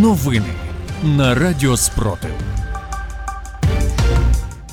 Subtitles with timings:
[0.00, 0.46] Новини
[1.04, 2.30] на Радіо Спротив.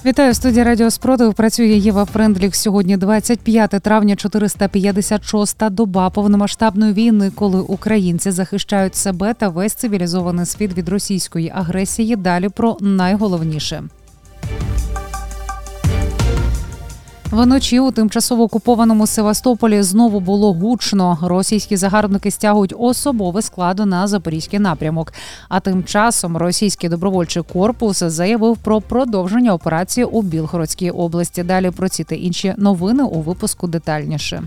[0.05, 1.33] Вітаю студія Радіо Спротив.
[1.33, 2.55] Працює Єва Френдлік.
[2.55, 10.77] Сьогодні 25 травня, 456-та доба повномасштабної війни, коли українці захищають себе та весь цивілізований світ
[10.77, 12.15] від російської агресії.
[12.15, 13.83] Далі про найголовніше.
[17.31, 21.17] Вночі у тимчасово окупованому Севастополі знову було гучно.
[21.21, 25.13] Російські загарбники стягують особовий складу на запорізький напрямок.
[25.49, 31.43] А тим часом російський добровольчий корпус заявив про продовження операції у Білгородській області.
[31.43, 34.43] Далі про ці та інші новини у випуску детальніше.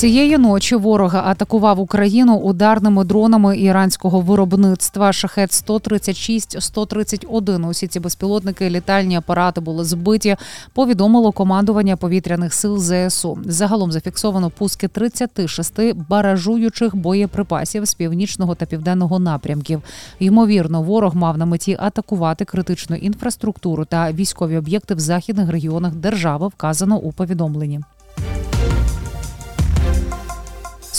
[0.00, 5.12] Цієї ночі ворога атакував Україну ударними дронами іранського виробництва.
[5.12, 10.36] Шахет 136 131 Усі ці безпілотники, літальні апарати були збиті.
[10.72, 13.38] Повідомило командування повітряних сил ЗСУ.
[13.44, 19.82] Загалом зафіксовано пуски 36 баражуючих боєприпасів з північного та південного напрямків.
[20.18, 26.48] Ймовірно, ворог мав на меті атакувати критичну інфраструктуру та військові об'єкти в західних регіонах держави.
[26.48, 27.80] Вказано у повідомленні.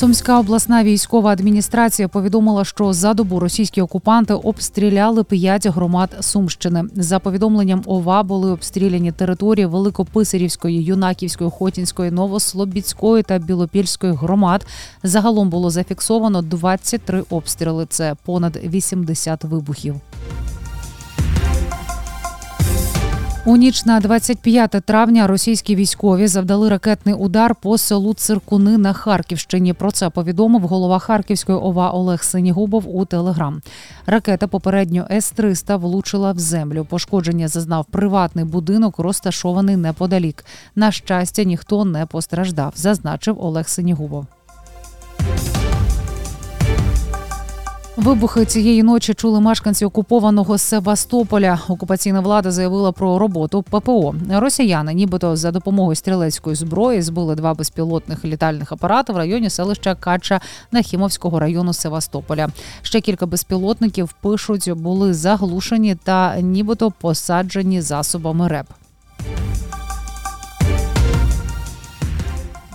[0.01, 6.83] Сумська обласна військова адміністрація повідомила, що за добу російські окупанти обстріляли п'ять громад Сумщини.
[6.95, 14.65] За повідомленням ОВА були обстріляні території Великописарівської, Юнаківської, Хотінської, Новослобідської та Білопільської громад.
[15.03, 17.85] Загалом було зафіксовано 23 обстріли.
[17.89, 19.95] Це понад 80 вибухів.
[23.45, 29.73] У ніч на 25 травня російські військові завдали ракетний удар по селу Циркуни на Харківщині.
[29.73, 33.61] Про це повідомив голова Харківської ОВА Олег Синігубов у Телеграм.
[34.05, 36.85] Ракета попередньо С-300 влучила в землю.
[36.89, 40.45] Пошкодження зазнав приватний будинок, розташований неподалік.
[40.75, 44.25] На щастя, ніхто не постраждав, зазначив Олег Синігубов.
[47.97, 51.59] Вибухи цієї ночі чули мешканці окупованого Севастополя.
[51.67, 54.15] Окупаційна влада заявила про роботу ППО.
[54.29, 60.41] Росіяни, нібито за допомогою стрілецької зброї, збили два безпілотних літальних апарати в районі селища Кача
[60.71, 62.49] Нахімовського району Севастополя.
[62.81, 68.67] Ще кілька безпілотників пишуть, були заглушені та нібито посаджені засобами РЕП.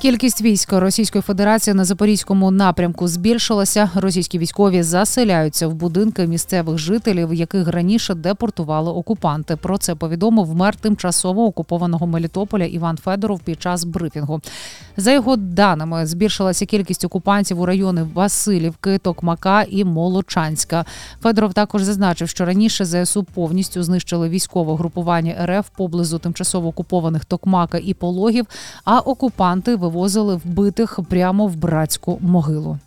[0.01, 3.91] Кількість військ Російської Федерації на запорізькому напрямку збільшилася.
[3.95, 9.56] Російські військові заселяються в будинки місцевих жителів, яких раніше депортували окупанти.
[9.56, 14.41] Про це повідомив мер тимчасово окупованого Мелітополя Іван Федоров під час брифінгу.
[14.97, 20.85] За його даними, збільшилася кількість окупантів у райони Васильівки, Токмака і Молочанська.
[21.23, 27.79] Федоров також зазначив, що раніше ЗСУ повністю знищили військове групування РФ поблизу тимчасово окупованих Токмака
[27.79, 28.47] і Пологів.
[28.85, 32.79] А окупанти вивозили вбитих прямо в братську могилу.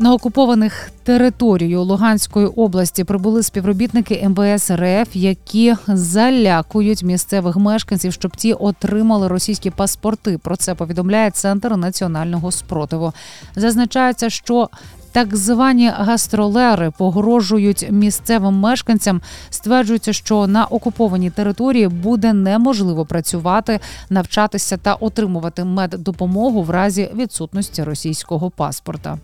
[0.00, 8.52] На окупованих територію Луганської області прибули співробітники МВС РФ, які залякують місцевих мешканців, щоб ті
[8.52, 10.38] отримали російські паспорти.
[10.38, 13.12] Про це повідомляє центр національного спротиву.
[13.56, 14.68] Зазначається, що
[15.12, 19.20] так звані гастролери погрожують місцевим мешканцям.
[19.50, 23.80] Стверджується, що на окупованій території буде неможливо працювати,
[24.10, 29.18] навчатися та отримувати меддопомогу в разі відсутності російського паспорта.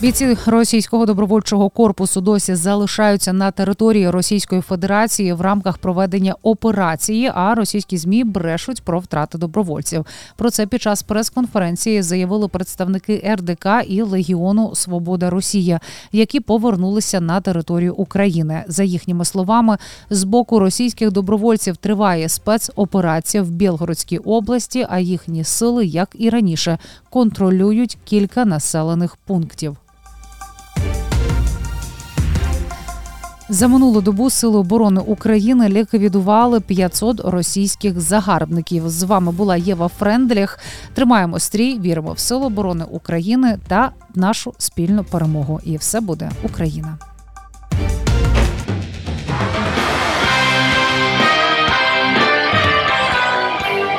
[0.00, 7.32] Бійці російського добровольчого корпусу досі залишаються на території Російської Федерації в рамках проведення операції.
[7.34, 10.06] А російські змі брешуть про втрати добровольців.
[10.36, 15.80] Про це під час прес-конференції заявили представники РДК і Легіону Свобода Росія,
[16.12, 18.64] які повернулися на територію України.
[18.68, 19.78] За їхніми словами,
[20.10, 26.78] з боку російських добровольців триває спецоперація в Білгородській області, а їхні сили, як і раніше,
[27.10, 29.76] контролюють кілька населених пунктів.
[33.52, 38.90] За минулу добу Сили оборони України ліквідували 500 російських загарбників.
[38.90, 40.58] З вами була Єва Френдліх.
[40.94, 45.60] Тримаємо стрій, віримо в Сили оборони України та нашу спільну перемогу.
[45.64, 46.98] І все буде Україна.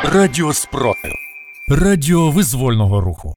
[0.04, 1.12] Радіо Спротив.
[1.70, 3.36] Радіо визвольного руху.